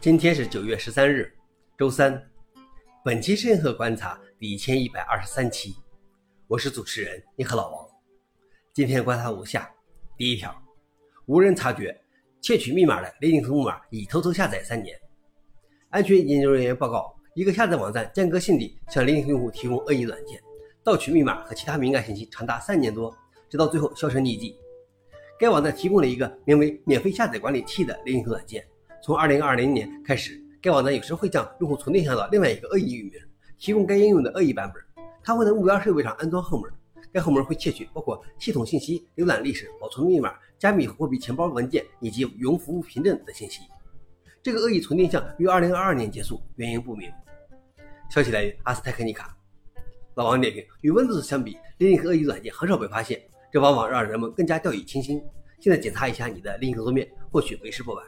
[0.00, 1.34] 今天是九月十三日，
[1.76, 2.24] 周三。
[3.04, 5.74] 本期是硬核观察第一千一百二十三期，
[6.46, 7.84] 我是主持人你和老王。
[8.72, 9.68] 今天观察如下：
[10.16, 10.56] 第一条，
[11.26, 12.00] 无人察觉
[12.40, 14.96] 窃取密码的雷霆木马已偷偷下载三年。
[15.90, 20.40] 安全研究人员报告，一个下载网站间隔性地向雷霆用户提供恶意软件，
[20.84, 23.12] 盗取密码和其他敏感信息长达三年多，
[23.50, 24.56] 直到最后销声匿迹。
[25.40, 28.64] 该网站提供了一个名为“免费下载管理器”的雷霆软件。
[29.00, 33.12] 从二零二零年开始，该网站有时会将用户重定向到另外一个恶意域名，
[33.58, 34.82] 提供该应用的恶意版本。
[35.22, 36.70] 它会在目标设备上安装后门，
[37.12, 43.62] 该后门会窃取包括系统信息、浏览历史、保存密码、加密货币钱包文件以及云服务凭证等信息。
[44.42, 47.10] 这个恶意存定向于二零二二年结束，原因不明。
[48.10, 49.36] 消息来源：阿斯泰克尼卡。
[50.14, 53.20] 老王点评：与 Windows 相比，另一个恶意软件很少被发现，
[53.52, 55.22] 这往往让人们更加掉以轻心。
[55.60, 58.04] 现在检查一下你的另一个桌面，或许为时不晚。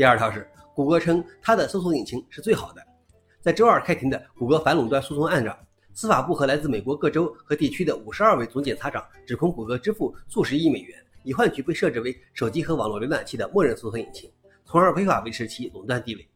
[0.00, 2.82] 第二条是，谷歌称它的搜索引擎是最好的。
[3.42, 5.54] 在周二开庭的谷歌反垄断诉讼案上，
[5.92, 14.32] 司法部和来自美国各州和地区的五十二位总检察长指控谷歌支付数十亿美元，以换取被设置为手机和网络浏览器的默认搜索引擎，
[14.64, 16.26] 从而违法维持其垄断地位。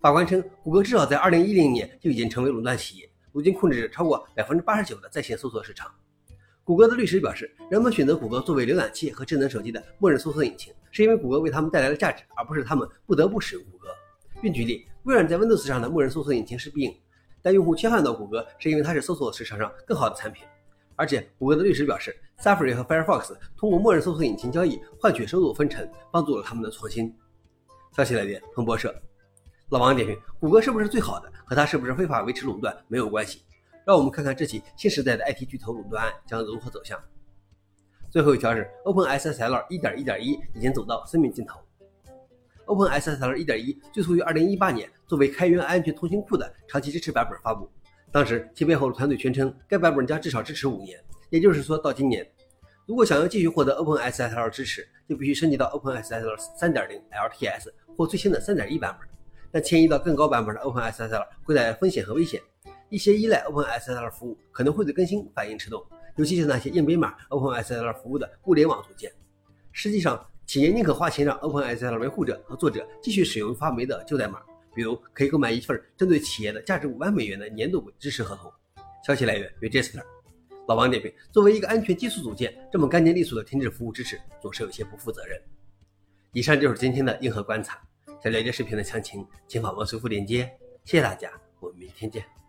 [0.00, 5.88] 法官称，谷歌至少在2010年就已经成为垄断企业，如今控制着超过百分之八十九的在线搜索市场。
[6.64, 13.86] 谷歌的律师表示，人们选择谷歌作为浏览器和智能手机的默认搜索引擎，是因为谷歌为他们带来了价值，而不是他们不得不使用谷歌。
[14.40, 16.96] 并举例，微软在 Windows 上的默认搜索引擎是 Bing，
[17.42, 20.42] 但用户切换到谷歌是因为它是搜索市场上更好的产品。
[20.94, 27.14] 而且，谷歌的律师表示，Safari 和 Firefox 通过默认搜索引擎交易换取收入分成，帮助了他们的创新。
[27.94, 28.94] 消息来源：彭博社。
[29.68, 33.42] 老王点评：谷歌是不是最好的，和它是不是非法维持垄断没有关系。
[33.84, 36.98] 让我们看看这起新时代的 IT 巨头垄断案将如何走向。
[38.16, 41.60] 最后一条是 OpenSSL 1.1.1已经走到生命尽头。
[42.64, 47.70] OpenSSL 1.1最初于2018年作为开源安全通信库的长期支持版本发布，
[48.10, 52.26] 当时其背后的团队宣称该版本将至少支持五年，也就是说到今年。
[52.86, 57.68] 如果想要继续获得 OpenSSL 支持，就必须升级到 OpenSSL 3.0 LTS
[57.98, 59.06] 或最新的3.1版本。
[59.52, 62.40] 但迁移到更高版本的 OpenSSL 会带来风险和危险。
[62.88, 65.82] 一些依赖 OpenSSL 服务可能会对更新反应迟钝，
[66.16, 69.12] 尤其是那些硬编码 OpenSSL 服务的物联网组件。
[69.72, 74.40] 实际上，企业宁可花钱让 OpenSSL 维护者和作者继续使用发霉的旧代码，
[74.74, 78.52] 比如可以购买一份针对企业的价值五万美元的年度支持合同。
[79.06, 80.02] 消息来源：Register。
[80.66, 85.40] 老王点评：作为一个安全基础组件，这么干净利索的停止服务支持，总是有些不负责任。
[86.32, 87.80] 以上就是今天的硬核观察。
[88.22, 90.50] 想了解视频的详情，请访问随附链接。
[90.84, 92.45] 谢谢大家，我们明天见。